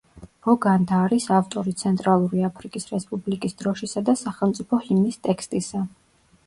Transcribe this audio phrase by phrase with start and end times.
[0.45, 5.87] ბოგანდა არის ავტორი ცენტრალური აფრიკის რესპუბლიკის დროშისა და სახელმწიფო ჰიმნის ტექსტისა.